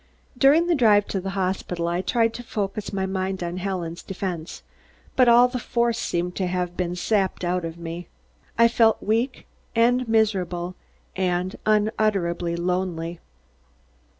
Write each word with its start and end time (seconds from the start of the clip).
During 0.35 0.65
the 0.65 0.73
drive 0.73 1.05
to 1.09 1.21
the 1.21 1.29
hospital, 1.37 1.87
I 1.87 2.01
tried 2.01 2.33
to 2.33 2.41
focus 2.41 2.91
my 2.91 3.05
mind 3.05 3.43
on 3.43 3.57
Helen's 3.57 4.01
defense, 4.01 4.63
but 5.15 5.29
all 5.29 5.47
the 5.47 5.59
force 5.59 5.99
seemed 5.99 6.35
to 6.37 6.47
have 6.47 6.75
been 6.75 6.95
sapped 6.95 7.45
out 7.45 7.63
of 7.63 7.77
me. 7.77 8.07
I 8.57 8.67
felt 8.67 9.03
weak 9.03 9.45
and 9.75 10.09
miserable 10.09 10.73
and 11.15 11.55
unutterably 11.67 12.55
lonely. 12.55 13.19